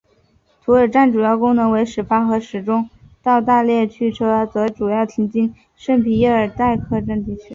[0.63, 2.89] 图尔站主要功能为始发和终
[3.21, 3.67] 到大区
[4.07, 7.23] 列车则主要经停圣皮耶尔代科尔站。